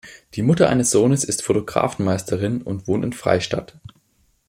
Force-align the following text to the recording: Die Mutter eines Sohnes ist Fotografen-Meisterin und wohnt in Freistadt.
Die 0.33 0.41
Mutter 0.41 0.67
eines 0.67 0.89
Sohnes 0.89 1.23
ist 1.23 1.43
Fotografen-Meisterin 1.43 2.63
und 2.63 2.87
wohnt 2.87 3.05
in 3.05 3.13
Freistadt. 3.13 3.77